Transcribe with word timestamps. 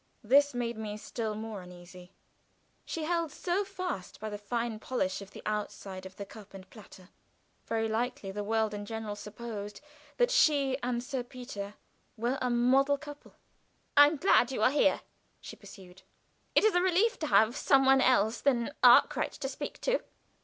This 0.23 0.55
made 0.55 0.79
me 0.79 0.97
still 0.97 1.35
more 1.35 1.61
uneasy. 1.61 2.11
She 2.85 3.03
held 3.03 3.31
so 3.31 3.63
fast 3.63 4.19
by 4.19 4.31
the 4.31 4.37
fine 4.39 4.79
polish 4.79 5.21
of 5.21 5.29
the 5.29 5.43
outside 5.45 6.07
of 6.07 6.15
the 6.15 6.25
cup 6.25 6.55
and 6.55 6.67
platter. 6.71 7.09
Very 7.67 7.87
likely 7.87 8.31
the 8.31 8.43
world 8.43 8.73
in 8.73 8.87
general 8.87 9.15
supposed 9.15 9.79
that 10.17 10.31
she 10.31 10.75
and 10.81 11.03
Sir 11.03 11.21
Peter 11.21 11.75
were 12.17 12.39
a 12.41 12.49
model 12.49 12.97
couple. 12.97 13.35
"I 13.95 14.07
am 14.07 14.17
glad 14.17 14.51
you 14.51 14.63
are 14.63 14.71
here," 14.71 15.01
she 15.39 15.55
pursued. 15.55 16.01
"It 16.55 16.63
is 16.63 16.73
a 16.73 16.81
relief 16.81 17.19
to 17.19 17.27
have 17.27 17.55
some 17.55 17.85
one 17.85 18.01
else 18.01 18.41
than 18.41 18.73
Arkwright 18.83 19.33
to 19.33 19.47
speak 19.47 19.79
to." 19.81 19.99